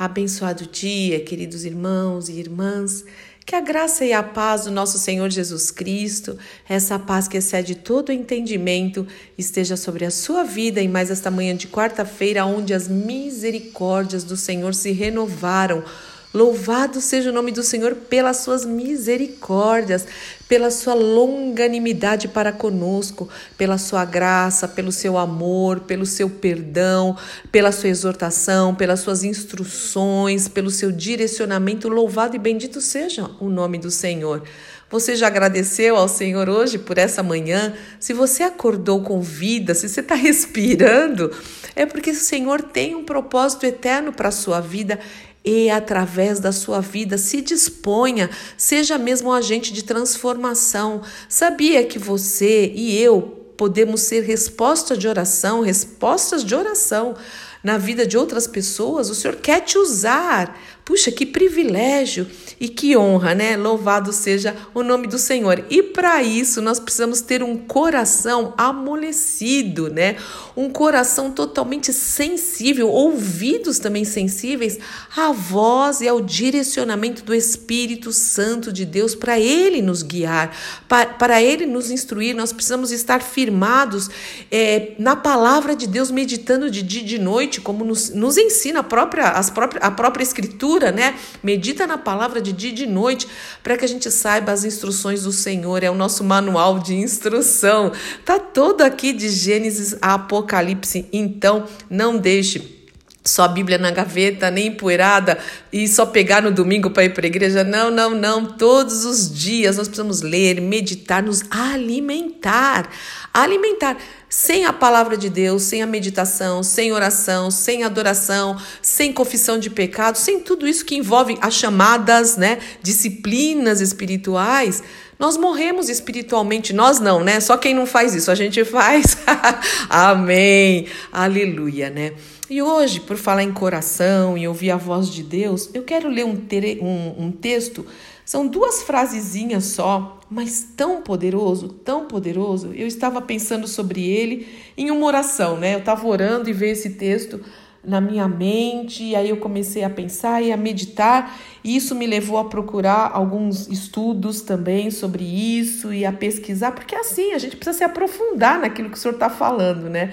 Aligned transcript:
Abençoado 0.00 0.64
dia, 0.64 1.20
queridos 1.20 1.62
irmãos 1.66 2.30
e 2.30 2.32
irmãs. 2.32 3.04
Que 3.44 3.54
a 3.54 3.60
graça 3.60 4.02
e 4.02 4.14
a 4.14 4.22
paz 4.22 4.64
do 4.64 4.70
nosso 4.70 4.98
Senhor 4.98 5.28
Jesus 5.28 5.70
Cristo, 5.70 6.38
essa 6.66 6.98
paz 6.98 7.28
que 7.28 7.36
excede 7.36 7.74
todo 7.74 8.10
entendimento, 8.10 9.06
esteja 9.36 9.76
sobre 9.76 10.06
a 10.06 10.10
sua 10.10 10.42
vida 10.42 10.80
em 10.80 10.88
mais 10.88 11.10
esta 11.10 11.30
manhã 11.30 11.54
de 11.54 11.68
quarta-feira, 11.68 12.46
onde 12.46 12.72
as 12.72 12.88
misericórdias 12.88 14.24
do 14.24 14.38
Senhor 14.38 14.74
se 14.74 14.90
renovaram 14.90 15.84
Louvado 16.32 17.00
seja 17.00 17.30
o 17.30 17.32
nome 17.32 17.50
do 17.50 17.60
Senhor 17.60 17.92
pelas 17.96 18.36
suas 18.36 18.64
misericórdias, 18.64 20.06
pela 20.48 20.70
sua 20.70 20.94
longanimidade 20.94 22.28
para 22.28 22.52
conosco, 22.52 23.28
pela 23.58 23.76
sua 23.76 24.04
graça, 24.04 24.68
pelo 24.68 24.92
seu 24.92 25.18
amor, 25.18 25.80
pelo 25.80 26.06
seu 26.06 26.30
perdão, 26.30 27.16
pela 27.50 27.72
sua 27.72 27.88
exortação, 27.88 28.76
pelas 28.76 29.00
suas 29.00 29.24
instruções, 29.24 30.46
pelo 30.46 30.70
seu 30.70 30.92
direcionamento. 30.92 31.88
Louvado 31.88 32.36
e 32.36 32.38
bendito 32.38 32.80
seja 32.80 33.28
o 33.40 33.48
nome 33.48 33.76
do 33.76 33.90
Senhor. 33.90 34.44
Você 34.88 35.14
já 35.14 35.28
agradeceu 35.28 35.96
ao 35.96 36.08
Senhor 36.08 36.48
hoje 36.48 36.76
por 36.76 36.98
essa 36.98 37.22
manhã? 37.22 37.74
Se 38.00 38.12
você 38.12 38.42
acordou 38.42 39.02
com 39.02 39.20
vida, 39.20 39.72
se 39.72 39.88
você 39.88 40.00
está 40.00 40.14
respirando, 40.16 41.32
é 41.76 41.86
porque 41.86 42.10
o 42.10 42.14
Senhor 42.14 42.62
tem 42.62 42.96
um 42.96 43.04
propósito 43.04 43.66
eterno 43.66 44.12
para 44.12 44.30
a 44.30 44.32
sua 44.32 44.60
vida 44.60 44.98
e 45.44 45.70
através 45.70 46.38
da 46.38 46.52
sua 46.52 46.80
vida 46.80 47.16
se 47.16 47.40
disponha, 47.40 48.28
seja 48.56 48.98
mesmo 48.98 49.30
um 49.30 49.32
agente 49.32 49.72
de 49.72 49.82
transformação. 49.82 51.02
Sabia 51.28 51.84
que 51.84 51.98
você 51.98 52.70
e 52.74 52.98
eu 52.98 53.22
podemos 53.56 54.02
ser 54.02 54.22
resposta 54.22 54.96
de 54.96 55.06
oração, 55.08 55.60
respostas 55.60 56.44
de 56.44 56.54
oração 56.54 57.14
na 57.62 57.78
vida 57.78 58.06
de 58.06 58.16
outras 58.16 58.46
pessoas? 58.46 59.10
O 59.10 59.14
Senhor 59.14 59.36
quer 59.36 59.60
te 59.60 59.76
usar 59.76 60.58
Puxa, 60.90 61.12
que 61.12 61.24
privilégio 61.24 62.26
e 62.58 62.68
que 62.68 62.96
honra, 62.96 63.32
né? 63.32 63.56
Louvado 63.56 64.12
seja 64.12 64.56
o 64.74 64.82
nome 64.82 65.06
do 65.06 65.18
Senhor. 65.20 65.64
E 65.70 65.84
para 65.84 66.20
isso 66.20 66.60
nós 66.60 66.80
precisamos 66.80 67.20
ter 67.20 67.44
um 67.44 67.56
coração 67.56 68.52
amolecido, 68.58 69.88
né? 69.88 70.16
Um 70.56 70.68
coração 70.68 71.30
totalmente 71.30 71.92
sensível, 71.92 72.88
ouvidos 72.88 73.78
também 73.78 74.04
sensíveis 74.04 74.80
à 75.16 75.30
voz 75.30 76.00
e 76.00 76.08
ao 76.08 76.20
direcionamento 76.20 77.22
do 77.22 77.32
Espírito 77.32 78.12
Santo 78.12 78.72
de 78.72 78.84
Deus 78.84 79.14
para 79.14 79.38
ele 79.38 79.80
nos 79.80 80.02
guiar, 80.02 80.52
para 80.88 81.40
ele 81.40 81.66
nos 81.66 81.88
instruir. 81.88 82.34
Nós 82.34 82.52
precisamos 82.52 82.90
estar 82.90 83.22
firmados 83.22 84.10
é, 84.50 84.94
na 84.98 85.14
palavra 85.14 85.76
de 85.76 85.86
Deus, 85.86 86.10
meditando 86.10 86.68
de 86.68 86.82
dia 86.82 87.02
e 87.02 87.04
de 87.04 87.18
noite, 87.18 87.60
como 87.60 87.84
nos, 87.84 88.10
nos 88.10 88.36
ensina 88.36 88.80
a 88.80 88.82
própria, 88.82 89.28
as 89.28 89.50
própria, 89.50 89.80
a 89.80 89.90
própria 89.92 90.24
Escritura 90.24 90.79
né? 90.90 91.14
Medita 91.42 91.86
na 91.86 91.98
palavra 91.98 92.40
de 92.40 92.52
dia 92.52 92.70
e 92.70 92.74
de 92.74 92.86
noite 92.86 93.28
para 93.62 93.76
que 93.76 93.84
a 93.84 93.88
gente 93.88 94.10
saiba 94.10 94.52
as 94.52 94.64
instruções 94.64 95.24
do 95.24 95.32
Senhor. 95.32 95.82
É 95.82 95.90
o 95.90 95.94
nosso 95.94 96.24
manual 96.24 96.78
de 96.78 96.94
instrução. 96.94 97.92
Tá 98.24 98.38
todo 98.38 98.82
aqui 98.82 99.12
de 99.12 99.28
Gênesis 99.28 99.96
a 100.00 100.14
Apocalipse. 100.14 101.06
Então, 101.12 101.66
não 101.90 102.16
deixe 102.16 102.80
só 103.24 103.42
a 103.42 103.48
Bíblia 103.48 103.76
na 103.76 103.90
gaveta, 103.90 104.50
nem 104.50 104.68
empoeirada 104.68 105.38
e 105.72 105.86
só 105.86 106.06
pegar 106.06 106.40
no 106.40 106.50
domingo 106.50 106.90
para 106.90 107.04
ir 107.04 107.10
para 107.10 107.26
a 107.26 107.28
igreja. 107.28 107.62
Não, 107.62 107.90
não, 107.90 108.10
não. 108.14 108.46
Todos 108.46 109.04
os 109.04 109.32
dias 109.32 109.76
nós 109.76 109.88
precisamos 109.88 110.22
ler, 110.22 110.60
meditar, 110.60 111.22
nos 111.22 111.42
alimentar. 111.50 112.88
Alimentar. 113.32 113.96
Sem 114.32 114.64
a 114.64 114.72
palavra 114.72 115.16
de 115.16 115.28
Deus, 115.28 115.64
sem 115.64 115.82
a 115.82 115.86
meditação, 115.86 116.62
sem 116.62 116.92
oração, 116.92 117.50
sem 117.50 117.82
adoração, 117.82 118.56
sem 118.80 119.12
confissão 119.12 119.58
de 119.58 119.68
pecado, 119.68 120.14
sem 120.14 120.38
tudo 120.38 120.68
isso 120.68 120.84
que 120.84 120.94
envolve 120.94 121.36
as 121.40 121.54
chamadas, 121.54 122.36
né, 122.36 122.60
disciplinas 122.80 123.80
espirituais, 123.80 124.84
nós 125.18 125.36
morremos 125.36 125.88
espiritualmente. 125.88 126.72
Nós 126.72 127.00
não, 127.00 127.24
né? 127.24 127.40
Só 127.40 127.56
quem 127.58 127.74
não 127.74 127.86
faz 127.86 128.14
isso, 128.14 128.30
a 128.30 128.34
gente 128.36 128.64
faz. 128.64 129.18
Amém. 129.90 130.86
Aleluia, 131.12 131.90
né? 131.90 132.14
E 132.48 132.62
hoje, 132.62 133.00
por 133.00 133.16
falar 133.16 133.42
em 133.42 133.52
coração 133.52 134.38
e 134.38 134.46
ouvir 134.46 134.70
a 134.70 134.76
voz 134.76 135.10
de 135.10 135.24
Deus, 135.24 135.68
eu 135.74 135.82
quero 135.82 136.08
ler 136.08 136.24
um, 136.24 136.40
um, 136.80 137.26
um 137.26 137.32
texto. 137.32 137.84
São 138.24 138.46
duas 138.46 138.82
frasezinhas 138.82 139.64
só, 139.64 140.19
mas 140.30 140.62
tão 140.76 141.02
poderoso, 141.02 141.68
tão 141.68 142.06
poderoso. 142.06 142.72
Eu 142.72 142.86
estava 142.86 143.20
pensando 143.20 143.66
sobre 143.66 144.08
ele 144.08 144.46
em 144.76 144.90
uma 144.90 145.04
oração, 145.04 145.58
né? 145.58 145.74
Eu 145.74 145.80
estava 145.80 146.06
orando 146.06 146.48
e 146.48 146.52
veio 146.52 146.72
esse 146.72 146.90
texto 146.90 147.40
na 147.82 148.00
minha 148.00 148.28
mente, 148.28 149.02
e 149.02 149.16
aí 149.16 149.30
eu 149.30 149.38
comecei 149.38 149.82
a 149.82 149.90
pensar 149.90 150.42
e 150.42 150.52
a 150.52 150.56
meditar, 150.56 151.38
e 151.64 151.74
isso 151.74 151.94
me 151.94 152.06
levou 152.06 152.36
a 152.36 152.44
procurar 152.44 153.10
alguns 153.12 153.68
estudos 153.68 154.42
também 154.42 154.90
sobre 154.90 155.24
isso 155.24 155.92
e 155.92 156.04
a 156.04 156.12
pesquisar, 156.12 156.72
porque 156.72 156.94
assim 156.94 157.32
a 157.32 157.38
gente 157.38 157.56
precisa 157.56 157.78
se 157.78 157.84
aprofundar 157.84 158.60
naquilo 158.60 158.90
que 158.90 158.98
o 158.98 159.00
senhor 159.00 159.14
está 159.14 159.30
falando, 159.30 159.88
né? 159.88 160.12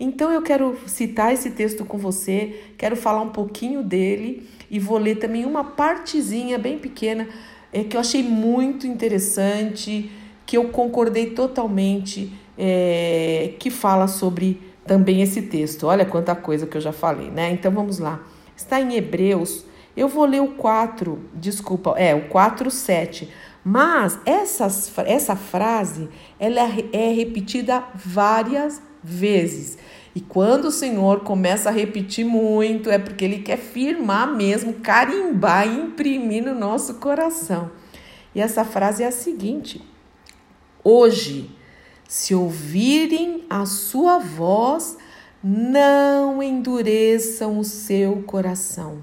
Então 0.00 0.32
eu 0.32 0.42
quero 0.42 0.76
citar 0.86 1.32
esse 1.32 1.50
texto 1.50 1.84
com 1.84 1.98
você, 1.98 2.62
quero 2.76 2.96
falar 2.96 3.20
um 3.20 3.30
pouquinho 3.30 3.82
dele 3.82 4.48
e 4.70 4.78
vou 4.78 4.98
ler 4.98 5.16
também 5.16 5.44
uma 5.44 5.64
partezinha 5.64 6.58
bem 6.58 6.78
pequena 6.78 7.28
é, 7.72 7.84
que 7.84 7.96
eu 7.96 8.00
achei 8.00 8.22
muito 8.22 8.86
interessante, 8.86 10.10
que 10.44 10.56
eu 10.56 10.68
concordei 10.68 11.30
totalmente, 11.30 12.32
é, 12.56 13.54
que 13.58 13.70
fala 13.70 14.06
sobre 14.06 14.60
também 14.86 15.20
esse 15.20 15.42
texto. 15.42 15.86
Olha 15.86 16.04
quanta 16.04 16.34
coisa 16.34 16.66
que 16.66 16.76
eu 16.76 16.80
já 16.80 16.92
falei, 16.92 17.30
né? 17.30 17.50
Então 17.50 17.72
vamos 17.72 17.98
lá. 17.98 18.20
Está 18.56 18.80
em 18.80 18.94
Hebreus. 18.94 19.64
Eu 19.96 20.08
vou 20.08 20.26
ler 20.26 20.42
o 20.42 20.48
4, 20.48 21.18
desculpa, 21.34 21.94
é 21.96 22.14
o 22.14 22.28
4, 22.28 22.70
7. 22.70 23.28
Mas 23.64 24.18
essas, 24.24 24.92
essa 24.98 25.34
frase 25.34 26.08
ela 26.38 26.60
é 26.92 27.10
repetida 27.10 27.82
várias 27.94 28.80
vezes. 29.02 29.76
E 30.16 30.20
quando 30.22 30.68
o 30.68 30.70
Senhor 30.70 31.20
começa 31.20 31.68
a 31.68 31.72
repetir 31.72 32.24
muito, 32.24 32.88
é 32.88 32.98
porque 32.98 33.22
Ele 33.22 33.40
quer 33.40 33.58
firmar 33.58 34.34
mesmo, 34.34 34.72
carimbar, 34.72 35.68
imprimir 35.68 36.42
no 36.42 36.54
nosso 36.54 36.94
coração. 36.94 37.70
E 38.34 38.40
essa 38.40 38.64
frase 38.64 39.02
é 39.02 39.08
a 39.08 39.12
seguinte: 39.12 39.86
Hoje, 40.82 41.50
se 42.08 42.34
ouvirem 42.34 43.44
a 43.50 43.66
sua 43.66 44.18
voz, 44.18 44.96
não 45.44 46.42
endureçam 46.42 47.58
o 47.58 47.64
seu 47.64 48.22
coração. 48.22 49.02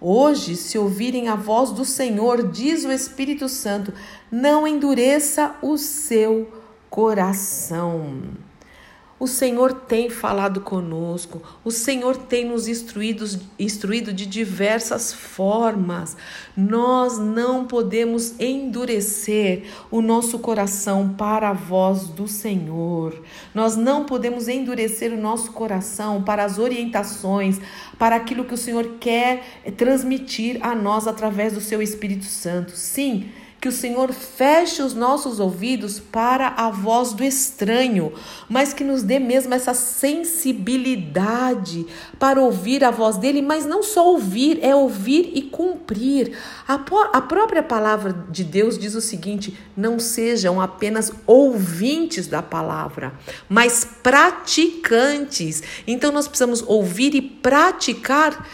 Hoje, 0.00 0.56
se 0.56 0.78
ouvirem 0.78 1.28
a 1.28 1.36
voz 1.36 1.70
do 1.70 1.84
Senhor, 1.84 2.48
diz 2.50 2.82
o 2.86 2.90
Espírito 2.90 3.46
Santo, 3.46 3.92
não 4.32 4.66
endureça 4.66 5.54
o 5.60 5.76
seu 5.76 6.50
coração. 6.88 8.45
O 9.18 9.26
Senhor 9.26 9.72
tem 9.72 10.10
falado 10.10 10.60
conosco, 10.60 11.40
o 11.64 11.70
Senhor 11.70 12.18
tem 12.18 12.44
nos 12.44 12.68
instruído, 12.68 13.24
instruído 13.58 14.12
de 14.12 14.26
diversas 14.26 15.10
formas. 15.10 16.14
Nós 16.54 17.16
não 17.16 17.66
podemos 17.66 18.38
endurecer 18.38 19.64
o 19.90 20.02
nosso 20.02 20.38
coração 20.38 21.14
para 21.16 21.48
a 21.48 21.54
voz 21.54 22.08
do 22.08 22.28
Senhor. 22.28 23.18
Nós 23.54 23.74
não 23.74 24.04
podemos 24.04 24.48
endurecer 24.48 25.14
o 25.14 25.20
nosso 25.20 25.50
coração 25.52 26.22
para 26.22 26.44
as 26.44 26.58
orientações, 26.58 27.58
para 27.98 28.16
aquilo 28.16 28.44
que 28.44 28.52
o 28.52 28.58
Senhor 28.58 28.96
quer 29.00 29.62
transmitir 29.78 30.58
a 30.60 30.74
nós 30.74 31.06
através 31.06 31.54
do 31.54 31.60
seu 31.62 31.80
Espírito 31.80 32.26
Santo. 32.26 32.72
Sim, 32.72 33.30
que 33.66 33.68
o 33.68 33.72
Senhor 33.72 34.12
feche 34.12 34.80
os 34.80 34.94
nossos 34.94 35.40
ouvidos 35.40 35.98
para 35.98 36.54
a 36.56 36.70
voz 36.70 37.12
do 37.12 37.24
estranho, 37.24 38.12
mas 38.48 38.72
que 38.72 38.84
nos 38.84 39.02
dê 39.02 39.18
mesmo 39.18 39.52
essa 39.52 39.74
sensibilidade 39.74 41.84
para 42.16 42.40
ouvir 42.40 42.84
a 42.84 42.92
voz 42.92 43.16
dele, 43.16 43.42
mas 43.42 43.66
não 43.66 43.82
só 43.82 44.06
ouvir, 44.06 44.60
é 44.62 44.72
ouvir 44.72 45.32
e 45.34 45.42
cumprir. 45.42 46.38
A, 46.68 46.74
a 46.74 47.20
própria 47.20 47.60
palavra 47.60 48.12
de 48.30 48.44
Deus 48.44 48.78
diz 48.78 48.94
o 48.94 49.00
seguinte: 49.00 49.58
não 49.76 49.98
sejam 49.98 50.60
apenas 50.60 51.10
ouvintes 51.26 52.28
da 52.28 52.42
palavra, 52.42 53.14
mas 53.48 53.84
praticantes. 54.00 55.60
Então 55.88 56.12
nós 56.12 56.28
precisamos 56.28 56.62
ouvir 56.68 57.16
e 57.16 57.20
praticar 57.20 58.46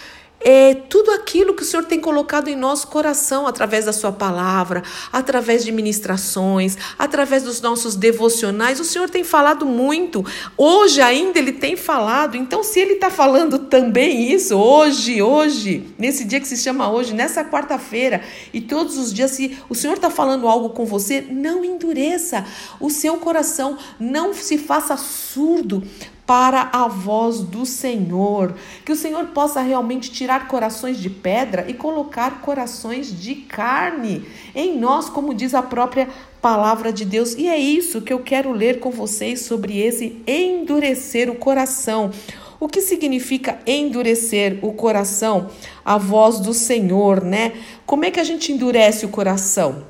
é, 0.44 0.74
tudo 0.74 1.10
aquilo 1.12 1.54
que 1.54 1.62
o 1.62 1.66
Senhor 1.66 1.84
tem 1.84 2.00
colocado 2.00 2.48
em 2.48 2.56
nosso 2.56 2.88
coração 2.88 3.46
através 3.46 3.84
da 3.84 3.92
Sua 3.92 4.12
palavra, 4.12 4.82
através 5.12 5.64
de 5.64 5.72
ministrações, 5.72 6.76
através 6.98 7.42
dos 7.42 7.60
nossos 7.60 7.94
devocionais. 7.96 8.80
O 8.80 8.84
Senhor 8.84 9.08
tem 9.08 9.24
falado 9.24 9.64
muito. 9.64 10.24
Hoje 10.56 11.00
ainda 11.00 11.38
Ele 11.38 11.52
tem 11.52 11.76
falado. 11.76 12.36
Então, 12.36 12.62
se 12.62 12.80
Ele 12.80 12.94
está 12.94 13.10
falando 13.10 13.58
também 13.58 14.32
isso, 14.32 14.56
hoje, 14.56 15.22
hoje, 15.22 15.86
nesse 15.98 16.24
dia 16.24 16.40
que 16.40 16.48
se 16.48 16.56
chama 16.56 16.90
hoje, 16.90 17.14
nessa 17.14 17.44
quarta-feira, 17.44 18.22
e 18.52 18.60
todos 18.60 18.98
os 18.98 19.12
dias, 19.12 19.30
se 19.32 19.56
o 19.68 19.74
Senhor 19.74 19.94
está 19.94 20.10
falando 20.10 20.48
algo 20.48 20.70
com 20.70 20.84
você, 20.84 21.20
não 21.20 21.64
endureça 21.64 22.44
o 22.80 22.90
seu 22.90 23.16
coração, 23.16 23.78
não 23.98 24.34
se 24.34 24.58
faça 24.58 24.96
surdo 24.96 25.82
para 26.26 26.70
a 26.72 26.88
voz 26.88 27.40
do 27.40 27.66
Senhor. 27.66 28.54
Que 28.84 28.92
o 28.92 28.96
Senhor 28.96 29.26
possa 29.28 29.60
realmente 29.60 30.10
tirar 30.10 30.48
corações 30.48 30.98
de 30.98 31.10
pedra 31.10 31.64
e 31.69 31.74
colocar 31.74 32.40
corações 32.40 33.20
de 33.20 33.34
carne 33.34 34.24
em 34.54 34.78
nós, 34.78 35.08
como 35.08 35.34
diz 35.34 35.54
a 35.54 35.62
própria 35.62 36.08
palavra 36.40 36.92
de 36.92 37.04
Deus. 37.04 37.34
E 37.34 37.48
é 37.48 37.58
isso 37.58 38.02
que 38.02 38.12
eu 38.12 38.20
quero 38.20 38.52
ler 38.52 38.80
com 38.80 38.90
vocês 38.90 39.40
sobre 39.40 39.78
esse 39.78 40.22
endurecer 40.26 41.30
o 41.30 41.34
coração. 41.34 42.10
O 42.58 42.68
que 42.68 42.80
significa 42.80 43.58
endurecer 43.66 44.58
o 44.62 44.72
coração? 44.72 45.50
A 45.84 45.98
voz 45.98 46.38
do 46.38 46.54
Senhor, 46.54 47.22
né? 47.22 47.52
Como 47.84 48.04
é 48.04 48.10
que 48.10 48.20
a 48.20 48.25
gente 48.25 48.52
endurece 48.52 49.04
o 49.04 49.08
coração? 49.08 49.84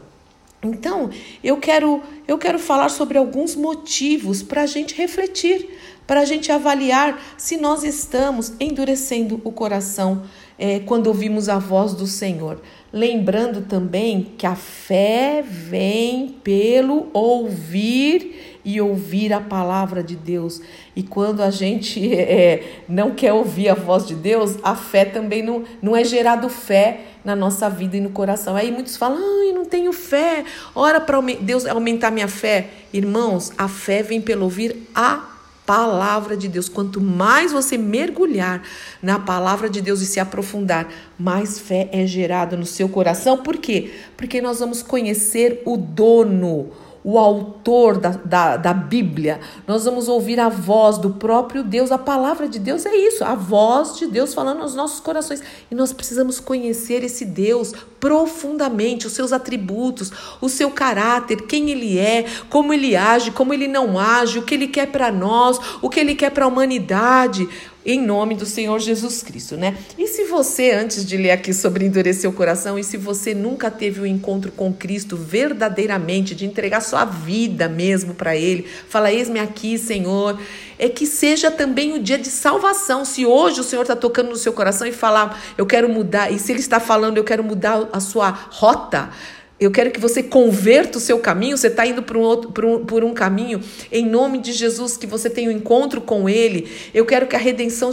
Então, 0.63 1.11
eu 1.43 1.57
quero, 1.57 2.01
eu 2.27 2.39
quero 2.39 2.59
falar 2.59 2.89
sobre 2.89 3.19
alguns 3.19 3.57
motivos 3.57 4.43
para 4.43 4.63
a 4.63 4.67
gente 4.67 4.95
refletir, 4.95 5.69
para 6.07 6.21
a 6.21 6.25
gente 6.25 6.51
avaliar 6.51 7.21
se 7.37 7.57
nós 7.57 7.85
estamos 7.85 8.53
endurecendo 8.61 9.41
o 9.45 9.53
coração 9.53 10.23
é, 10.59 10.81
quando 10.81 11.07
ouvimos 11.07 11.49
a 11.49 11.59
voz 11.59 11.95
do 11.95 12.07
Senhor. 12.07 12.61
Lembrando 12.93 13.63
também 13.63 14.33
que 14.37 14.47
a 14.47 14.55
fé 14.55 15.43
vem 15.43 16.37
pelo 16.45 17.09
ouvir 17.13 18.61
e 18.65 18.81
ouvir 18.81 19.33
a 19.33 19.41
palavra 19.41 20.03
de 20.03 20.15
Deus. 20.15 20.61
E 20.95 21.03
quando 21.03 21.43
a 21.43 21.51
gente 21.51 22.13
é, 22.15 22.83
não 22.89 23.13
quer 23.13 23.33
ouvir 23.33 23.71
a 23.71 23.75
voz 23.75 24.07
de 24.07 24.15
Deus, 24.15 24.57
a 24.63 24.77
fé 24.77 25.05
também 25.05 25.43
não, 25.43 25.65
não 25.81 25.97
é 25.97 26.05
gerado 26.05 26.49
fé 26.49 27.01
na 27.25 27.35
nossa 27.35 27.69
vida 27.71 27.97
e 27.97 28.01
no 28.01 28.11
coração. 28.11 28.55
Aí 28.55 28.71
muitos 28.71 28.97
falam, 28.97 29.19
ai, 29.19 29.53
não 29.53 29.65
tenho 29.65 29.93
fé, 29.93 30.45
ora 30.75 31.01
para 31.01 31.21
Deus 31.41 31.65
aumentar 31.67 32.11
minha 32.11 32.29
fé. 32.29 32.69
Irmãos, 32.93 33.53
a 33.57 33.69
fé 33.69 34.03
vem 34.03 34.21
pelo 34.21 34.45
ouvir 34.45 34.89
a 34.95 35.32
palavra 35.67 36.37
de 36.37 36.49
Deus. 36.49 36.69
Quanto 36.69 37.01
mais 37.01 37.53
você 37.53 37.79
mergulhar 37.79 38.63
na 39.03 39.19
palavra 39.19 39.69
de 39.69 39.81
Deus 39.81 40.01
e 40.01 40.07
se 40.07 40.21
aprofundar, 40.21 40.89
mais 41.19 41.59
fé 41.59 41.89
é 41.93 42.07
gerada 42.07 42.57
no 42.57 42.67
seu 42.67 42.89
coração. 42.89 43.39
Por 43.39 43.57
quê? 43.57 43.93
Porque 44.17 44.41
nós 44.41 44.61
vamos 44.61 44.83
conhecer 44.83 45.63
o 45.65 45.77
dono, 45.77 46.71
o 47.05 47.19
autor 47.19 47.99
da, 47.99 48.11
da, 48.11 48.57
da, 48.57 48.73
Bíblia, 48.73 49.41
nós 49.67 49.85
vamos 49.85 50.09
ouvir 50.09 50.39
a 50.39 50.49
voz 50.49 50.99
do 50.99 51.11
próprio 51.11 51.65
Deus. 51.65 51.91
A 51.91 51.99
palavra 51.99 52.49
de 52.49 52.61
Deus 52.61 52.87
é 52.87 52.95
isso, 52.95 53.25
a 53.25 53.35
voz 53.35 53.99
de 53.99 54.07
Deus 54.07 54.33
falando 54.33 54.63
aos 54.63 54.75
nossos 54.75 55.01
corações. 55.01 55.43
E 55.71 55.75
nós 55.75 55.93
precisamos 55.93 56.39
conhecer 56.39 57.03
esse 57.03 57.25
Deus 57.25 57.73
profundamente, 57.99 59.07
os 59.07 59.13
seus 59.13 59.33
atributos, 59.33 60.13
o 60.41 60.49
seu 60.49 60.71
caráter, 60.71 61.43
quem 61.43 61.71
ele 61.71 61.99
é, 61.99 62.25
como 62.49 62.73
ele 62.73 62.95
age, 62.95 63.33
como 63.33 63.53
ele 63.53 63.67
não 63.67 63.99
age, 63.99 64.39
o 64.39 64.43
que 64.43 64.55
ele 64.55 64.69
quer 64.69 64.87
para 64.87 65.11
nós, 65.11 65.59
o 65.81 65.89
que 65.89 65.99
ele 65.99 66.15
quer 66.15 66.31
para 66.31 66.45
a 66.45 66.49
humanidade 66.49 67.49
em 67.85 68.01
nome 68.01 68.35
do 68.35 68.47
Senhor 68.47 68.79
Jesus 68.79 69.23
Cristo, 69.23 69.57
né? 69.57 69.77
E 69.99 70.07
se 70.07 70.25
você, 70.25 70.71
antes 70.71 71.05
de 71.05 71.17
ler 71.17 71.33
aqui 71.33 71.53
sobre 71.53 71.85
endurecer 71.85 72.29
o 72.29 72.33
coração, 72.33 72.79
e 72.79 72.85
se 72.85 72.97
você 72.97 73.35
nunca 73.35 73.71
teve 73.71 74.01
um 74.01 74.07
encontro 74.07 74.53
com 74.53 74.73
Cristo 74.73 75.17
verdadeiramente, 75.17 76.35
de 76.35 76.47
entregar 76.47 76.81
sua 76.81 77.05
vida 77.05 77.69
mesmo 77.69 78.15
para 78.15 78.37
Ele, 78.37 78.67
fala: 78.89 79.13
Eis-me 79.13 79.41
aqui, 79.41 79.77
Senhor, 79.79 80.39
é 80.79 80.89
que 80.89 81.07
seja 81.07 81.51
também 81.51 81.93
o 81.95 82.03
dia 82.03 82.19
de 82.19 82.29
salvação. 82.29 83.05
Se 83.05 83.27
hoje 83.27 83.61
o 83.61 83.65
Senhor 83.65 83.83
está 83.83 83.97
tocando 83.97 84.31
no 84.31 84.37
seu 84.37 84.53
coração 84.53 84.87
e 84.87 84.93
falar, 84.93 85.43
eu 85.59 85.67
quero 85.67 85.89
mudar, 85.89 86.33
e 86.33 86.39
se 86.39 86.53
Ele 86.53 86.61
está 86.61 86.79
falando, 86.79 87.17
eu 87.17 87.25
quero 87.25 87.43
mudar 87.43 87.89
a 87.93 88.01
sua 88.01 88.31
rota 88.31 89.11
eu 89.61 89.71
quero 89.71 89.91
que 89.91 90.01
você 90.01 90.23
converta 90.23 90.99
o 90.99 91.01
seu 91.01 91.19
caminho. 91.19 91.57
Você 91.57 91.69
está 91.69 91.87
indo 91.87 92.03
por 92.03 92.17
um, 92.17 92.21
outro, 92.21 92.51
por, 92.51 92.65
um, 92.65 92.85
por 92.85 93.05
um 93.05 93.15
caminho. 93.15 93.61
Em 93.91 94.05
nome 94.05 94.39
de 94.39 94.53
Jesus, 94.53 94.97
que 94.97 95.07
você 95.07 95.31
tenha 95.31 95.49
um 95.49 95.53
encontro 95.53 96.01
com 96.01 96.29
Ele. 96.29 96.69
Eu 96.93 97.07
quero 97.07 97.27
que 97.27 97.37
a 97.37 97.39
redenção 97.39 97.91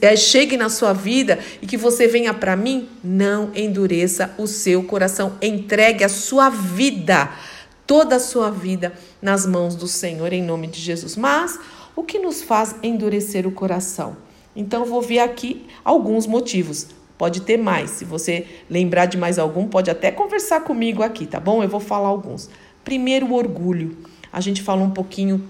é, 0.00 0.16
chegue 0.16 0.56
na 0.56 0.68
sua 0.68 0.92
vida 0.92 1.38
e 1.62 1.66
que 1.66 1.76
você 1.76 2.08
venha 2.08 2.34
para 2.34 2.56
mim. 2.56 2.88
Não 3.04 3.52
endureça 3.54 4.34
o 4.36 4.46
seu 4.46 4.82
coração. 4.82 5.36
Entregue 5.40 6.02
a 6.02 6.08
sua 6.08 6.50
vida, 6.50 7.30
toda 7.86 8.16
a 8.16 8.20
sua 8.20 8.50
vida, 8.50 8.92
nas 9.22 9.46
mãos 9.46 9.76
do 9.76 9.86
Senhor, 9.86 10.32
em 10.32 10.42
nome 10.42 10.66
de 10.66 10.80
Jesus. 10.80 11.16
Mas 11.16 11.58
o 11.94 12.02
que 12.02 12.18
nos 12.18 12.42
faz 12.42 12.74
endurecer 12.82 13.46
o 13.46 13.52
coração? 13.52 14.16
Então, 14.56 14.84
vou 14.84 15.02
ver 15.02 15.20
aqui 15.20 15.66
alguns 15.84 16.26
motivos. 16.26 16.88
Pode 17.18 17.40
ter 17.40 17.56
mais. 17.56 17.90
Se 17.90 18.04
você 18.04 18.46
lembrar 18.68 19.06
de 19.06 19.16
mais 19.16 19.38
algum, 19.38 19.66
pode 19.66 19.90
até 19.90 20.10
conversar 20.10 20.60
comigo 20.60 21.02
aqui, 21.02 21.26
tá 21.26 21.40
bom? 21.40 21.62
Eu 21.62 21.68
vou 21.68 21.80
falar 21.80 22.08
alguns. 22.08 22.50
Primeiro, 22.84 23.26
o 23.26 23.34
orgulho. 23.34 23.96
A 24.32 24.40
gente 24.40 24.62
falou 24.62 24.84
um 24.84 24.90
pouquinho 24.90 25.42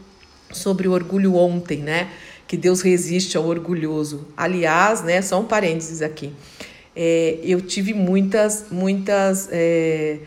sobre 0.52 0.86
o 0.86 0.92
orgulho 0.92 1.34
ontem, 1.34 1.78
né? 1.78 2.08
Que 2.46 2.56
Deus 2.56 2.80
resiste 2.80 3.36
ao 3.36 3.44
orgulhoso. 3.44 4.28
Aliás, 4.36 5.02
né? 5.02 5.20
Só 5.20 5.40
um 5.40 5.44
parênteses 5.44 6.02
aqui. 6.02 6.32
É, 6.94 7.38
eu 7.42 7.60
tive 7.60 7.92
muitas, 7.92 8.66
muitas. 8.70 9.48
É, 9.50 10.18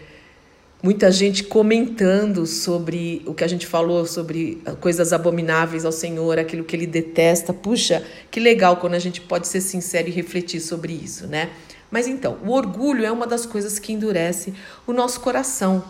muita 0.82 1.12
gente 1.12 1.44
comentando 1.44 2.46
sobre 2.46 3.22
o 3.26 3.34
que 3.34 3.44
a 3.44 3.48
gente 3.48 3.68
falou 3.68 4.06
sobre 4.06 4.62
coisas 4.80 5.12
abomináveis 5.12 5.86
ao 5.86 5.92
Senhor, 5.92 6.40
aquilo 6.40 6.64
que 6.64 6.76
ele 6.76 6.88
detesta. 6.88 7.54
Puxa, 7.54 8.04
que 8.32 8.40
legal 8.40 8.78
quando 8.78 8.94
a 8.94 9.00
gente 9.00 9.20
pode 9.22 9.48
ser 9.48 9.62
sincero 9.62 10.08
e 10.08 10.12
refletir 10.12 10.62
sobre 10.62 10.94
isso, 10.94 11.28
né? 11.28 11.50
Mas 11.92 12.08
então, 12.08 12.38
o 12.46 12.52
orgulho 12.52 13.06
é 13.06 13.12
uma 13.12 13.28
das 13.28 13.46
coisas 13.46 13.80
que 13.80 13.92
endurece 13.92 14.54
o 14.86 14.94
nosso 14.94 15.20
coração. 15.20 15.84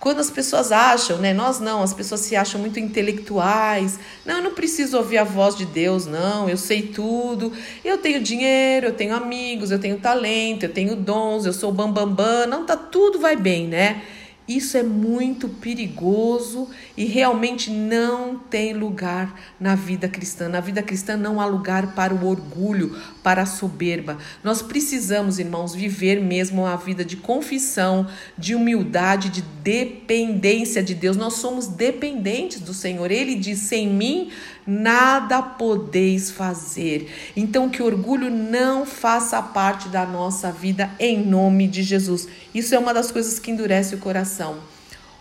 Quando 0.00 0.18
as 0.18 0.30
pessoas 0.30 0.72
acham, 0.72 1.18
né? 1.18 1.32
Nós 1.32 1.60
não, 1.60 1.80
as 1.80 1.94
pessoas 1.94 2.22
se 2.22 2.34
acham 2.34 2.60
muito 2.60 2.80
intelectuais. 2.80 4.00
Não, 4.26 4.38
eu 4.38 4.42
não 4.42 4.54
preciso 4.54 4.96
ouvir 4.96 5.18
a 5.18 5.24
voz 5.24 5.54
de 5.54 5.64
Deus, 5.64 6.06
não. 6.06 6.48
Eu 6.48 6.56
sei 6.56 6.82
tudo. 6.82 7.52
Eu 7.84 7.98
tenho 7.98 8.20
dinheiro, 8.20 8.88
eu 8.88 8.92
tenho 8.94 9.14
amigos, 9.14 9.70
eu 9.70 9.78
tenho 9.78 9.98
talento, 9.98 10.64
eu 10.64 10.70
tenho 10.70 10.96
dons, 10.96 11.46
eu 11.46 11.52
sou 11.52 11.70
bambambam. 11.70 12.16
Bam, 12.16 12.24
bam. 12.24 12.46
Não, 12.48 12.66
tá 12.66 12.76
tudo 12.76 13.20
vai 13.20 13.36
bem, 13.36 13.68
né? 13.68 14.02
Isso 14.46 14.76
é 14.76 14.82
muito 14.82 15.48
perigoso 15.48 16.68
e 16.96 17.04
realmente 17.04 17.70
não 17.70 18.36
tem 18.36 18.72
lugar 18.74 19.38
na 19.58 19.76
vida 19.76 20.08
cristã. 20.08 20.48
Na 20.48 20.58
vida 20.58 20.82
cristã 20.82 21.16
não 21.16 21.40
há 21.40 21.46
lugar 21.46 21.94
para 21.94 22.12
o 22.12 22.26
orgulho, 22.26 22.98
para 23.22 23.42
a 23.42 23.46
soberba. 23.46 24.18
Nós 24.42 24.60
precisamos, 24.60 25.38
irmãos, 25.38 25.74
viver 25.74 26.20
mesmo 26.20 26.66
a 26.66 26.74
vida 26.74 27.04
de 27.04 27.16
confissão, 27.16 28.08
de 28.36 28.54
humildade, 28.56 29.28
de 29.28 29.42
dependência 29.62 30.82
de 30.82 30.94
Deus. 30.94 31.16
Nós 31.16 31.34
somos 31.34 31.68
dependentes 31.68 32.60
do 32.60 32.74
Senhor. 32.74 33.12
Ele 33.12 33.36
diz: 33.36 33.60
sem 33.60 33.88
mim 33.88 34.30
nada 34.66 35.42
podeis 35.42 36.30
fazer. 36.30 37.10
Então, 37.36 37.68
que 37.68 37.82
orgulho 37.82 38.30
não 38.30 38.86
faça 38.86 39.40
parte 39.42 39.88
da 39.88 40.06
nossa 40.06 40.50
vida 40.50 40.90
em 40.98 41.24
nome 41.24 41.66
de 41.66 41.82
Jesus. 41.82 42.28
Isso 42.54 42.74
é 42.74 42.78
uma 42.78 42.94
das 42.94 43.10
coisas 43.10 43.38
que 43.38 43.50
endurece 43.50 43.94
o 43.94 43.98
coração. 43.98 44.58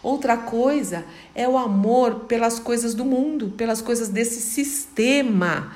Outra 0.03 0.35
coisa 0.35 1.05
é 1.35 1.47
o 1.47 1.57
amor 1.57 2.21
pelas 2.21 2.59
coisas 2.59 2.95
do 2.95 3.05
mundo, 3.05 3.53
pelas 3.55 3.81
coisas 3.81 4.09
desse 4.09 4.41
sistema. 4.41 5.71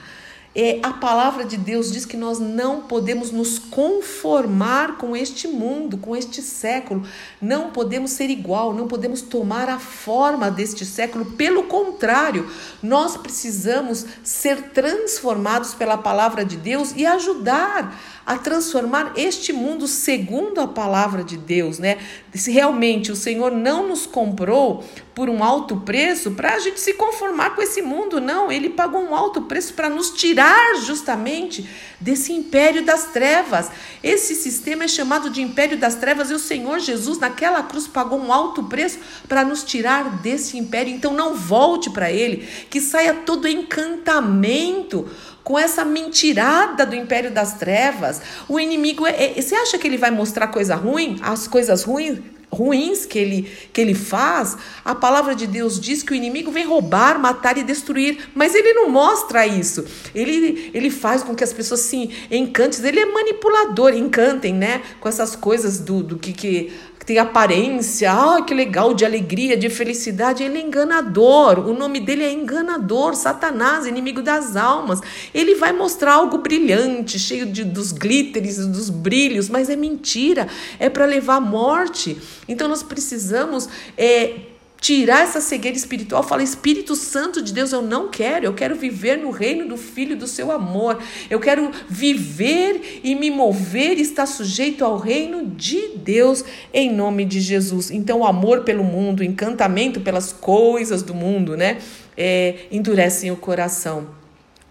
É, 0.57 0.79
a 0.81 0.93
palavra 0.93 1.43
de 1.43 1.57
Deus 1.57 1.91
diz 1.91 2.05
que 2.05 2.15
nós 2.15 2.39
não 2.39 2.83
podemos 2.83 3.29
nos 3.29 3.59
conformar 3.59 4.97
com 4.97 5.13
este 5.13 5.49
mundo, 5.49 5.97
com 5.97 6.15
este 6.15 6.41
século. 6.41 7.05
Não 7.41 7.71
podemos 7.71 8.11
ser 8.11 8.29
igual, 8.29 8.73
não 8.73 8.87
podemos 8.87 9.21
tomar 9.21 9.67
a 9.67 9.77
forma 9.77 10.49
deste 10.49 10.85
século. 10.85 11.25
Pelo 11.31 11.63
contrário, 11.63 12.49
nós 12.81 13.17
precisamos 13.17 14.05
ser 14.23 14.69
transformados 14.69 15.73
pela 15.73 15.97
palavra 15.97 16.45
de 16.45 16.55
Deus 16.55 16.93
e 16.95 17.05
ajudar 17.05 17.93
a 18.25 18.37
transformar 18.37 19.11
este 19.17 19.51
mundo 19.51 19.87
segundo 19.87 20.61
a 20.61 20.67
palavra 20.67 21.21
de 21.21 21.37
Deus, 21.37 21.79
né? 21.79 21.97
Se 22.33 22.49
realmente 22.49 23.11
o 23.11 23.15
Senhor 23.15 23.51
não 23.51 23.89
nos 23.89 24.05
comprou 24.05 24.83
por 25.15 25.29
um 25.29 25.41
alto 25.41 25.77
preço 25.77 26.31
para 26.31 26.55
a 26.55 26.59
gente 26.59 26.77
se 26.77 26.93
conformar 26.93 27.55
com 27.55 27.61
esse 27.61 27.81
mundo, 27.81 28.19
não. 28.19 28.51
Ele 28.51 28.69
pagou 28.69 29.01
um 29.01 29.15
alto 29.15 29.43
preço 29.43 29.73
para 29.73 29.89
nos 29.89 30.09
tirar 30.09 30.75
justamente 30.81 31.67
desse 32.01 32.33
império 32.33 32.83
das 32.83 33.05
trevas. 33.05 33.71
Esse 34.03 34.35
sistema 34.35 34.83
é 34.83 34.87
chamado 34.89 35.29
de 35.29 35.41
império 35.41 35.77
das 35.77 35.95
trevas 35.95 36.29
e 36.29 36.33
o 36.33 36.39
Senhor 36.39 36.79
Jesus 36.79 37.17
naquela 37.17 37.63
cruz 37.63 37.87
pagou 37.87 38.19
um 38.19 38.33
alto 38.33 38.63
preço 38.65 38.99
para 39.25 39.45
nos 39.45 39.63
tirar 39.63 40.17
desse 40.17 40.57
império. 40.57 40.93
Então 40.93 41.13
não 41.13 41.33
volte 41.33 41.89
para 41.89 42.11
ele, 42.11 42.45
que 42.69 42.81
saia 42.81 43.13
todo 43.13 43.47
encantamento 43.47 45.09
com 45.45 45.57
essa 45.57 45.85
mentirada 45.85 46.85
do 46.85 46.95
império 46.95 47.31
das 47.31 47.53
trevas. 47.53 48.21
O 48.49 48.59
inimigo 48.59 49.07
é, 49.07 49.37
é, 49.37 49.41
você 49.41 49.55
acha 49.55 49.77
que 49.77 49.87
ele 49.87 49.97
vai 49.97 50.11
mostrar 50.11 50.47
coisa 50.47 50.75
ruim? 50.75 51.17
As 51.21 51.47
coisas 51.47 51.83
ruins 51.83 52.19
ruins 52.55 53.05
que 53.05 53.19
ele, 53.19 53.51
que 53.71 53.81
ele 53.81 53.93
faz, 53.93 54.57
a 54.83 54.95
palavra 54.95 55.35
de 55.35 55.45
Deus 55.45 55.79
diz 55.79 56.01
que 56.01 56.13
o 56.13 56.15
inimigo 56.15 56.51
vem 56.51 56.65
roubar, 56.65 57.19
matar 57.19 57.57
e 57.57 57.63
destruir, 57.63 58.29
mas 58.33 58.55
ele 58.55 58.73
não 58.73 58.89
mostra 58.89 59.45
isso. 59.45 59.85
Ele, 60.13 60.71
ele 60.73 60.89
faz 60.89 61.21
com 61.21 61.35
que 61.35 61.43
as 61.43 61.53
pessoas 61.53 61.81
se 61.81 62.09
encantem, 62.31 62.85
ele 62.85 62.99
é 62.99 63.05
manipulador, 63.05 63.93
encantem, 63.93 64.53
né? 64.53 64.81
Com 64.99 65.09
essas 65.09 65.35
coisas 65.35 65.79
do, 65.79 66.01
do 66.01 66.17
que, 66.17 66.33
que 66.33 66.73
tem 67.05 67.19
aparência, 67.19 68.11
ah, 68.11 68.41
que 68.41 68.53
legal, 68.53 68.93
de 68.93 69.05
alegria, 69.05 69.55
de 69.55 69.69
felicidade, 69.69 70.43
ele 70.43 70.57
é 70.57 70.61
enganador. 70.61 71.59
O 71.59 71.73
nome 71.73 71.99
dele 71.99 72.23
é 72.23 72.31
enganador, 72.31 73.15
Satanás, 73.15 73.85
inimigo 73.85 74.23
das 74.23 74.55
almas. 74.55 75.01
Ele 75.33 75.55
vai 75.55 75.71
mostrar 75.71 76.13
algo 76.13 76.39
brilhante, 76.39 77.19
cheio 77.19 77.45
de, 77.45 77.63
dos 77.63 77.91
glitters, 77.91 78.57
dos 78.67 78.89
brilhos, 78.89 79.49
mas 79.49 79.69
é 79.69 79.75
mentira, 79.75 80.47
é 80.79 80.89
para 80.89 81.05
levar 81.05 81.35
à 81.35 81.41
morte. 81.41 82.17
Então 82.47 82.67
nós 82.67 82.81
precisamos 82.81 83.69
é, 83.95 84.54
tirar 84.79 85.23
essa 85.23 85.41
cegueira 85.41 85.77
espiritual, 85.77 86.21
fala 86.21 86.43
Espírito 86.43 86.95
Santo 86.95 87.41
de 87.41 87.53
Deus, 87.53 87.71
eu 87.71 87.81
não 87.81 88.09
quero, 88.09 88.45
eu 88.45 88.53
quero 88.53 88.75
viver 88.75 89.17
no 89.17 89.31
reino 89.31 89.67
do 89.67 89.77
Filho 89.77 90.15
do 90.15 90.27
seu 90.27 90.51
amor. 90.51 91.01
Eu 91.29 91.39
quero 91.39 91.71
viver 91.89 93.01
e 93.03 93.15
me 93.15 93.31
mover, 93.31 93.99
estar 93.99 94.25
sujeito 94.25 94.85
ao 94.85 94.97
reino 94.97 95.47
de 95.47 95.97
Deus 95.97 96.43
em 96.73 96.93
nome 96.93 97.25
de 97.25 97.39
Jesus. 97.41 97.89
Então, 97.89 98.19
o 98.19 98.25
amor 98.25 98.61
pelo 98.61 98.83
mundo, 98.83 99.21
o 99.21 99.23
encantamento 99.23 100.01
pelas 100.01 100.31
coisas 100.31 101.01
do 101.01 101.13
mundo, 101.13 101.57
né, 101.57 101.79
é, 102.15 102.67
endurecem 102.71 103.31
o 103.31 103.35
coração. 103.35 104.07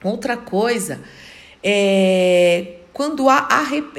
Outra 0.02 0.36
coisa 0.36 1.00
é 1.62 2.74
quando 2.94 3.28
há, 3.28 3.48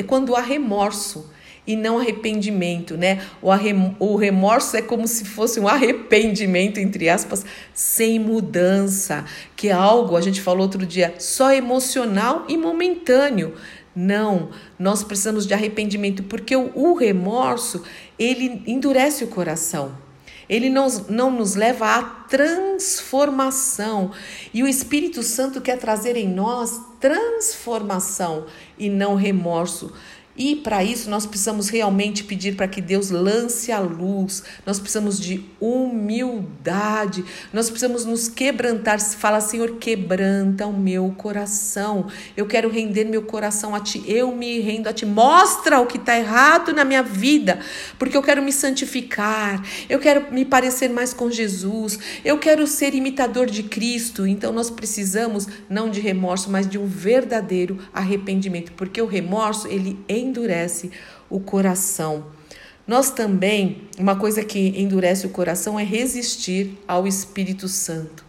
quando 0.07 0.35
há 0.35 0.41
remorso 0.41 1.29
e 1.67 1.75
não 1.75 1.99
arrependimento, 1.99 2.95
né? 2.95 3.21
O 3.41 4.15
remorso 4.15 4.77
é 4.77 4.81
como 4.81 5.07
se 5.07 5.25
fosse 5.25 5.59
um 5.59 5.67
arrependimento, 5.67 6.79
entre 6.79 7.09
aspas, 7.09 7.45
sem 7.73 8.19
mudança, 8.19 9.25
que 9.55 9.69
é 9.69 9.71
algo, 9.71 10.15
a 10.15 10.21
gente 10.21 10.41
falou 10.41 10.63
outro 10.63 10.85
dia, 10.85 11.15
só 11.17 11.51
emocional 11.51 12.45
e 12.47 12.57
momentâneo. 12.57 13.55
Não, 13.95 14.49
nós 14.77 15.03
precisamos 15.03 15.47
de 15.47 15.53
arrependimento, 15.53 16.23
porque 16.23 16.55
o, 16.55 16.71
o 16.75 16.95
remorso, 16.95 17.83
ele 18.19 18.61
endurece 18.67 19.23
o 19.23 19.27
coração. 19.27 20.05
Ele 20.47 20.69
não, 20.69 20.87
não 21.09 21.31
nos 21.31 21.55
leva 21.55 21.87
à 21.87 22.03
transformação. 22.03 24.11
E 24.53 24.61
o 24.61 24.67
Espírito 24.67 25.23
Santo 25.23 25.61
quer 25.61 25.77
trazer 25.77 26.15
em 26.15 26.27
nós 26.27 26.79
transformação 26.99 28.45
e 28.77 28.89
não 28.89 29.15
remorso. 29.15 29.91
E 30.37 30.55
para 30.57 30.83
isso 30.83 31.09
nós 31.09 31.25
precisamos 31.25 31.69
realmente 31.69 32.23
pedir 32.23 32.55
para 32.55 32.67
que 32.67 32.81
Deus 32.81 33.09
lance 33.09 33.71
a 33.71 33.79
luz. 33.79 34.43
Nós 34.65 34.79
precisamos 34.79 35.17
de 35.19 35.45
humildade. 35.61 37.23
Nós 37.53 37.69
precisamos 37.69 38.03
nos 38.03 38.27
quebrantar. 38.27 38.99
Fala, 38.99 39.39
Senhor, 39.39 39.77
quebranta 39.77 40.67
o 40.67 40.73
meu 40.73 41.13
coração. 41.17 42.07
Eu 42.35 42.45
quero 42.45 42.69
render 42.69 43.05
meu 43.05 43.23
coração 43.23 43.73
a 43.73 43.79
Ti. 43.79 44.03
Eu 44.05 44.35
me 44.35 44.59
rendo 44.59 44.87
a 44.87 44.93
Ti. 44.93 45.05
Mostra 45.05 45.79
o 45.79 45.85
que 45.85 45.97
está 45.97 46.17
errado 46.17 46.73
na 46.73 46.83
minha 46.83 47.01
vida, 47.01 47.59
porque 47.97 48.17
eu 48.17 48.21
quero 48.21 48.43
me 48.43 48.51
santificar. 48.51 49.63
Eu 49.87 49.99
quero 49.99 50.33
me 50.33 50.43
parecer 50.43 50.89
mais 50.89 51.13
com 51.13 51.31
Jesus. 51.31 51.97
Eu 52.25 52.37
quero 52.37 52.67
ser 52.67 52.93
imitador 52.93 53.45
de 53.45 53.63
Cristo. 53.63 54.27
Então 54.27 54.51
nós 54.51 54.69
precisamos 54.69 55.47
não 55.69 55.89
de 55.89 56.01
remorso, 56.01 56.49
mas 56.49 56.67
de 56.67 56.77
um 56.77 56.85
verdadeiro 56.85 57.79
arrependimento, 57.93 58.73
porque 58.73 59.01
o 59.01 59.05
remorso 59.05 59.67
ele 59.67 59.97
endurece 60.25 60.91
o 61.29 61.39
coração. 61.39 62.25
Nós 62.87 63.09
também, 63.09 63.81
uma 63.97 64.15
coisa 64.15 64.43
que 64.43 64.79
endurece 64.79 65.25
o 65.25 65.31
coração 65.31 65.79
é 65.79 65.83
resistir 65.83 66.77
ao 66.87 67.07
Espírito 67.07 67.67
Santo. 67.67 68.23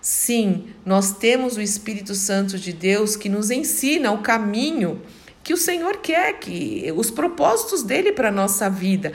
Sim, 0.00 0.66
nós 0.84 1.12
temos 1.12 1.56
o 1.56 1.60
Espírito 1.60 2.14
Santo 2.14 2.56
de 2.58 2.72
Deus 2.72 3.16
que 3.16 3.28
nos 3.28 3.50
ensina 3.50 4.12
o 4.12 4.18
caminho 4.18 5.02
que 5.46 5.54
o 5.54 5.56
Senhor 5.56 5.98
quer, 5.98 6.40
que 6.40 6.92
os 6.96 7.08
propósitos 7.08 7.84
dele 7.84 8.10
para 8.10 8.30
a 8.30 8.32
nossa 8.32 8.68
vida. 8.68 9.12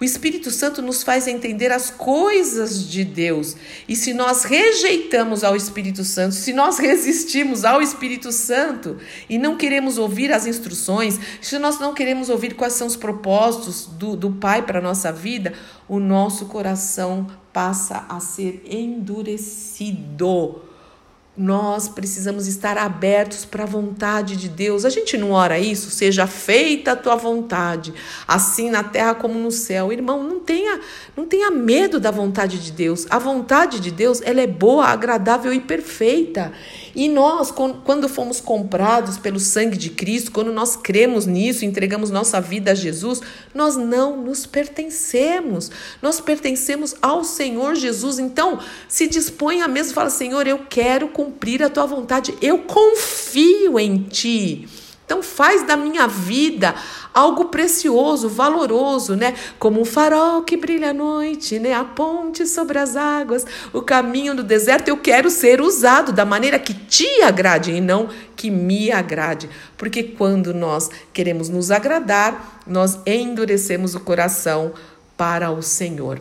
O 0.00 0.04
Espírito 0.04 0.50
Santo 0.50 0.80
nos 0.80 1.02
faz 1.02 1.26
entender 1.26 1.70
as 1.70 1.90
coisas 1.90 2.88
de 2.88 3.04
Deus. 3.04 3.54
E 3.86 3.94
se 3.94 4.14
nós 4.14 4.44
rejeitamos 4.44 5.44
ao 5.44 5.54
Espírito 5.54 6.02
Santo, 6.02 6.34
se 6.36 6.54
nós 6.54 6.78
resistimos 6.78 7.66
ao 7.66 7.82
Espírito 7.82 8.32
Santo 8.32 8.96
e 9.28 9.36
não 9.36 9.58
queremos 9.58 9.98
ouvir 9.98 10.32
as 10.32 10.46
instruções, 10.46 11.20
se 11.42 11.58
nós 11.58 11.78
não 11.78 11.92
queremos 11.92 12.30
ouvir 12.30 12.54
quais 12.54 12.72
são 12.72 12.86
os 12.86 12.96
propósitos 12.96 13.84
do, 13.84 14.16
do 14.16 14.30
Pai 14.30 14.62
para 14.62 14.78
a 14.78 14.82
nossa 14.82 15.12
vida, 15.12 15.52
o 15.86 16.00
nosso 16.00 16.46
coração 16.46 17.26
passa 17.52 18.06
a 18.08 18.20
ser 18.20 18.62
endurecido 18.64 20.62
nós 21.36 21.88
precisamos 21.88 22.46
estar 22.46 22.78
abertos 22.78 23.44
para 23.44 23.64
a 23.64 23.66
vontade 23.66 24.36
de 24.36 24.48
Deus. 24.48 24.84
A 24.84 24.90
gente 24.90 25.16
não 25.16 25.32
ora 25.32 25.58
isso? 25.58 25.90
Seja 25.90 26.26
feita 26.26 26.92
a 26.92 26.96
tua 26.96 27.16
vontade, 27.16 27.92
assim 28.26 28.70
na 28.70 28.84
terra 28.84 29.14
como 29.14 29.38
no 29.38 29.50
céu. 29.50 29.92
Irmão, 29.92 30.22
não 30.22 30.38
tenha, 30.38 30.80
não 31.16 31.26
tenha 31.26 31.50
medo 31.50 32.00
da 32.00 32.10
vontade 32.10 32.58
de 32.58 32.72
Deus. 32.72 33.06
A 33.08 33.18
vontade 33.18 33.78
de 33.78 33.90
Deus, 33.90 34.20
ela 34.22 34.40
é 34.40 34.46
boa, 34.46 34.86
agradável 34.86 35.52
e 35.52 35.60
perfeita. 35.60 36.52
E 36.94 37.08
nós, 37.08 37.52
quando 37.52 38.08
fomos 38.08 38.40
comprados 38.40 39.16
pelo 39.16 39.38
sangue 39.38 39.76
de 39.76 39.90
Cristo, 39.90 40.32
quando 40.32 40.52
nós 40.52 40.74
cremos 40.76 41.24
nisso, 41.24 41.64
entregamos 41.64 42.10
nossa 42.10 42.40
vida 42.40 42.72
a 42.72 42.74
Jesus, 42.74 43.20
nós 43.54 43.76
não 43.76 44.22
nos 44.22 44.44
pertencemos. 44.44 45.70
Nós 46.02 46.20
pertencemos 46.20 46.96
ao 47.00 47.22
Senhor 47.22 47.76
Jesus. 47.76 48.18
Então, 48.18 48.58
se 48.88 49.06
disponha 49.06 49.68
mesmo 49.68 49.92
e 49.92 49.94
fala: 49.94 50.10
Senhor, 50.10 50.46
eu 50.46 50.66
quero 50.68 51.08
cumprir 51.08 51.62
a 51.62 51.70
tua 51.70 51.86
vontade, 51.86 52.34
eu 52.42 52.58
confio 52.58 53.78
em 53.78 53.98
ti. 54.02 54.68
Então 55.04 55.22
faz 55.22 55.66
da 55.66 55.76
minha 55.76 56.06
vida 56.06 56.74
algo 57.12 57.46
precioso, 57.46 58.28
valoroso, 58.28 59.14
né? 59.14 59.34
Como 59.58 59.80
um 59.80 59.84
farol 59.84 60.42
que 60.42 60.56
brilha 60.56 60.90
à 60.90 60.94
noite, 60.94 61.58
né? 61.58 61.74
A 61.74 61.84
ponte 61.84 62.46
sobre 62.46 62.78
as 62.78 62.96
águas, 62.96 63.46
o 63.72 63.82
caminho 63.82 64.34
do 64.34 64.42
deserto. 64.42 64.88
Eu 64.88 64.96
quero 64.96 65.30
ser 65.30 65.60
usado 65.60 66.10
da 66.10 66.24
maneira 66.24 66.58
que 66.58 66.72
te 66.72 67.22
agrade 67.22 67.70
e 67.70 67.80
não 67.80 68.08
que 68.34 68.50
me 68.50 68.90
agrade. 68.90 69.48
Porque 69.76 70.02
quando 70.02 70.54
nós 70.54 70.90
queremos 71.12 71.50
nos 71.50 71.70
agradar, 71.70 72.62
nós 72.66 72.98
endurecemos 73.06 73.94
o 73.94 74.00
coração 74.00 74.72
para 75.16 75.50
o 75.50 75.62
Senhor. 75.62 76.20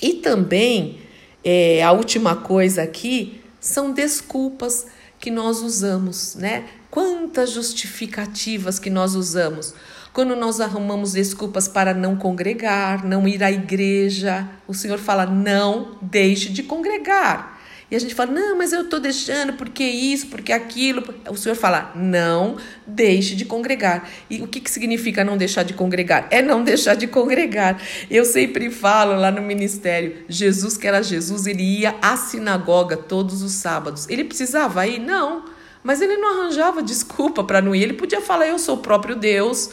E 0.00 0.14
também, 0.14 1.00
é, 1.42 1.82
a 1.82 1.90
última 1.90 2.36
coisa 2.36 2.82
aqui 2.82 3.40
são 3.60 3.92
desculpas 3.92 4.86
que 5.24 5.30
nós 5.30 5.62
usamos, 5.62 6.34
né? 6.34 6.66
Quantas 6.90 7.52
justificativas 7.52 8.78
que 8.78 8.90
nós 8.90 9.14
usamos. 9.14 9.72
Quando 10.12 10.36
nós 10.36 10.60
arrumamos 10.60 11.14
desculpas 11.14 11.66
para 11.66 11.94
não 11.94 12.14
congregar, 12.14 13.02
não 13.06 13.26
ir 13.26 13.42
à 13.42 13.50
igreja, 13.50 14.46
o 14.68 14.74
Senhor 14.74 14.98
fala: 14.98 15.24
não 15.24 15.96
deixe 16.02 16.50
de 16.50 16.62
congregar. 16.62 17.53
E 17.90 17.96
a 17.96 17.98
gente 17.98 18.14
fala: 18.14 18.32
não, 18.32 18.56
mas 18.56 18.72
eu 18.72 18.82
estou 18.82 18.98
deixando 18.98 19.52
porque 19.54 19.84
isso, 19.84 20.28
porque 20.28 20.52
aquilo. 20.52 21.02
O 21.28 21.36
Senhor 21.36 21.54
fala: 21.54 21.92
não 21.94 22.56
deixe 22.86 23.34
de 23.34 23.44
congregar. 23.44 24.08
E 24.28 24.42
o 24.42 24.48
que, 24.48 24.60
que 24.60 24.70
significa 24.70 25.22
não 25.22 25.36
deixar 25.36 25.62
de 25.62 25.74
congregar? 25.74 26.26
É 26.30 26.40
não 26.40 26.64
deixar 26.64 26.94
de 26.94 27.06
congregar. 27.06 27.80
Eu 28.10 28.24
sempre 28.24 28.70
falo 28.70 29.14
lá 29.14 29.30
no 29.30 29.42
ministério: 29.42 30.24
Jesus, 30.28 30.76
que 30.76 30.86
era 30.86 31.02
Jesus, 31.02 31.46
ele 31.46 31.62
ia 31.62 31.96
à 32.00 32.16
sinagoga 32.16 32.96
todos 32.96 33.42
os 33.42 33.52
sábados. 33.52 34.08
Ele 34.08 34.24
precisava 34.24 34.86
ir? 34.86 34.98
Não. 34.98 35.44
Mas 35.82 36.00
ele 36.00 36.16
não 36.16 36.40
arranjava 36.40 36.82
desculpa 36.82 37.44
para 37.44 37.60
não 37.60 37.74
ir. 37.74 37.82
Ele 37.82 37.92
podia 37.92 38.22
falar: 38.22 38.46
Eu 38.46 38.58
sou 38.58 38.76
o 38.76 38.80
próprio 38.80 39.14
Deus, 39.14 39.70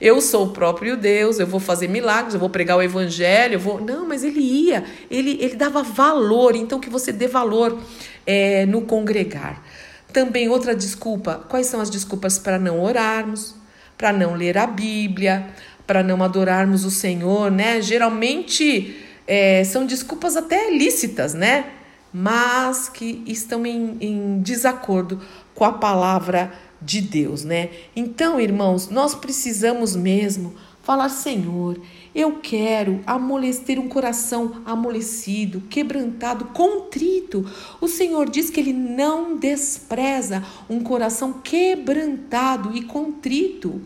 eu 0.00 0.20
sou 0.20 0.46
o 0.46 0.50
próprio 0.50 0.96
Deus, 0.96 1.38
eu 1.38 1.46
vou 1.46 1.60
fazer 1.60 1.86
milagres, 1.86 2.32
eu 2.32 2.40
vou 2.40 2.48
pregar 2.48 2.78
o 2.78 2.82
evangelho, 2.82 3.54
eu 3.54 3.60
vou. 3.60 3.80
Não, 3.80 4.08
mas 4.08 4.24
ele 4.24 4.40
ia, 4.40 4.82
ele, 5.10 5.36
ele 5.40 5.56
dava 5.56 5.82
valor. 5.82 6.56
Então, 6.56 6.80
que 6.80 6.88
você 6.88 7.12
dê 7.12 7.28
valor 7.28 7.78
é, 8.26 8.64
no 8.64 8.82
congregar. 8.82 9.62
Também 10.10 10.48
outra 10.48 10.74
desculpa: 10.74 11.44
quais 11.48 11.66
são 11.66 11.80
as 11.80 11.90
desculpas 11.90 12.38
para 12.38 12.58
não 12.58 12.80
orarmos, 12.82 13.54
para 13.98 14.10
não 14.10 14.34
ler 14.34 14.56
a 14.56 14.66
Bíblia, 14.66 15.48
para 15.86 16.02
não 16.02 16.22
adorarmos 16.22 16.84
o 16.86 16.90
Senhor, 16.90 17.50
né? 17.50 17.82
Geralmente 17.82 18.96
é, 19.26 19.62
são 19.64 19.84
desculpas 19.84 20.34
até 20.34 20.70
lícitas, 20.70 21.34
né? 21.34 21.66
Mas 22.12 22.88
que 22.88 23.22
estão 23.26 23.66
em, 23.66 23.98
em 24.00 24.40
desacordo 24.40 25.20
com 25.54 25.64
a 25.64 25.72
palavra 25.72 26.50
de 26.80 27.00
Deus, 27.00 27.44
né? 27.44 27.70
Então, 27.94 28.40
irmãos, 28.40 28.88
nós 28.88 29.14
precisamos 29.14 29.94
mesmo 29.94 30.54
falar: 30.82 31.08
Senhor, 31.08 31.80
eu 32.14 32.40
quero 32.42 33.00
amolecer 33.06 33.78
um 33.78 33.88
coração 33.88 34.62
amolecido, 34.64 35.62
quebrantado, 35.68 36.46
contrito. 36.46 37.44
O 37.80 37.86
Senhor 37.86 38.28
diz 38.28 38.50
que 38.50 38.60
Ele 38.60 38.72
não 38.72 39.36
despreza 39.36 40.44
um 40.68 40.80
coração 40.80 41.34
quebrantado 41.34 42.76
e 42.76 42.82
contrito. 42.82 43.80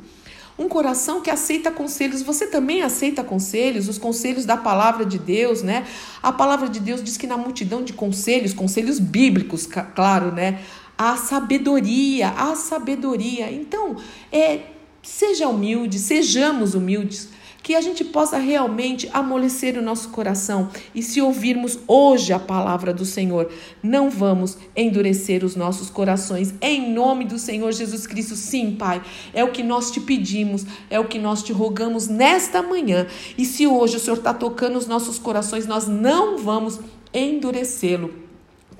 Um 0.56 0.68
coração 0.68 1.20
que 1.20 1.30
aceita 1.30 1.68
conselhos. 1.68 2.22
Você 2.22 2.46
também 2.46 2.80
aceita 2.80 3.24
conselhos, 3.24 3.88
os 3.88 3.98
conselhos 3.98 4.44
da 4.44 4.56
palavra 4.56 5.04
de 5.04 5.18
Deus, 5.18 5.62
né? 5.62 5.84
A 6.22 6.30
palavra 6.30 6.68
de 6.68 6.78
Deus 6.78 7.02
diz 7.02 7.16
que 7.16 7.26
na 7.26 7.36
multidão 7.36 7.82
de 7.82 7.92
conselhos, 7.92 8.54
conselhos 8.54 9.00
bíblicos, 9.00 9.66
claro, 9.66 10.30
né? 10.30 10.60
A 10.96 11.16
sabedoria, 11.16 12.28
a 12.30 12.54
sabedoria. 12.54 13.50
Então, 13.50 13.96
é, 14.32 14.60
seja 15.02 15.48
humilde, 15.48 15.98
sejamos 15.98 16.74
humildes. 16.74 17.28
que 17.62 17.74
a 17.74 17.80
gente 17.80 18.04
possa 18.04 18.36
realmente 18.36 19.08
amolecer 19.10 19.78
o 19.78 19.80
nosso 19.80 20.10
coração 20.10 20.68
e 20.94 21.02
se 21.02 21.22
ouvirmos 21.22 21.78
hoje 21.88 22.30
a 22.30 22.38
palavra 22.38 22.92
do 22.92 23.06
Senhor, 23.06 23.50
não 23.82 24.10
vamos 24.10 24.58
endurecer 24.76 25.42
os 25.42 25.56
nossos 25.56 25.88
corações. 25.88 26.52
Em 26.60 26.92
nome 26.92 27.24
do 27.24 27.38
Senhor 27.38 27.72
Jesus 27.72 28.06
Cristo, 28.06 28.36
sim, 28.36 28.72
Pai, 28.72 29.02
é 29.32 29.42
o 29.42 29.50
que 29.50 29.62
nós 29.62 29.90
te 29.90 29.98
pedimos, 29.98 30.66
é 30.90 31.00
o 31.00 31.06
que 31.06 31.18
nós 31.18 31.42
te 31.42 31.54
rogamos 31.54 32.06
nesta 32.06 32.62
manhã. 32.62 33.06
E 33.38 33.46
se 33.46 33.66
hoje 33.66 33.96
o 33.96 34.00
Senhor 34.00 34.18
está 34.18 34.34
tocando 34.34 34.76
os 34.76 34.86
nossos 34.86 35.18
corações, 35.18 35.66
nós 35.66 35.88
não 35.88 36.36
vamos 36.36 36.78
endurecê-lo 37.14 38.23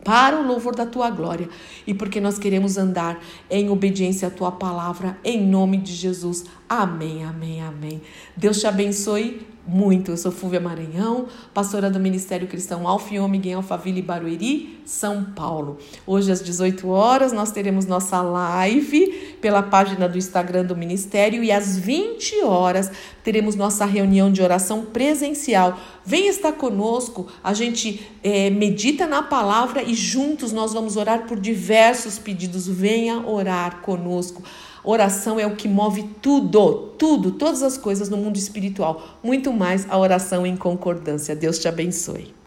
para 0.05 0.39
o 0.39 0.47
louvor 0.47 0.77
da 0.77 0.85
tua 0.85 1.11
glória 1.11 1.49
e 1.87 1.95
porque 1.95 2.21
nós 2.21 2.39
queremos 2.39 2.77
andar 2.77 3.19
em 3.51 3.71
obediência 3.71 4.29
à 4.29 4.31
tua 4.31 4.53
palavra, 4.53 5.19
em 5.25 5.45
nome 5.45 5.79
de 5.79 5.95
Jesus. 5.95 6.45
Amém, 6.69 7.25
amém, 7.25 7.63
amém. 7.63 8.03
Deus 8.37 8.61
te 8.61 8.67
abençoe 8.67 9.54
muito. 9.67 10.11
Eu 10.11 10.17
sou 10.17 10.31
Fúvia 10.31 10.61
Maranhão, 10.61 11.27
pastora 11.53 11.91
do 11.91 11.99
Ministério 11.99 12.47
Cristão 12.47 12.87
Alfiô 12.87 13.27
Miguel 13.27 13.59
Alphaville 13.59 14.03
Barueri, 14.03 14.81
São 14.85 15.25
Paulo. 15.25 15.79
Hoje 16.07 16.31
às 16.31 16.43
18 16.43 16.89
horas 16.89 17.33
nós 17.33 17.51
teremos 17.51 17.87
nossa 17.87 18.21
live 18.21 19.37
pela 19.41 19.63
página 19.63 20.09
do 20.09 20.19
Instagram 20.19 20.65
do 20.65 20.77
Ministério 20.77 21.43
e 21.43 21.51
às 21.51 21.79
20 21.79 22.43
horas 22.43 22.91
teremos 23.23 23.55
nossa 23.55 23.85
reunião 23.85 24.31
de 24.31 24.43
oração 24.43 24.85
presencial. 24.85 25.79
Venha 26.05 26.31
estar 26.31 26.53
conosco, 26.53 27.27
a 27.43 27.55
gente 27.55 28.07
é, 28.23 28.51
medita 28.51 29.07
na 29.07 29.23
palavra 29.23 29.83
e 29.83 29.95
juntos 29.95 30.53
nós 30.53 30.73
vamos 30.75 30.97
orar 30.97 31.27
por 31.27 31.41
diversos 31.41 32.19
pedidos. 32.19 32.67
Venha 32.67 33.27
orar 33.27 33.81
conosco. 33.81 34.43
Oração 34.85 35.41
é 35.41 35.47
o 35.47 35.57
que 35.57 35.67
move 35.67 36.03
tudo, 36.21 36.93
tudo, 36.99 37.33
todas 37.33 37.63
as 37.63 37.79
coisas 37.79 38.11
no 38.11 38.19
mundo 38.19 38.37
espiritual. 38.37 39.19
Muito 39.23 39.51
mais 39.51 39.87
a 39.89 39.97
oração 39.97 40.47
em 40.47 40.57
concordância. 40.57 41.35
Deus 41.35 41.59
te 41.59 41.67
abençoe. 41.67 42.44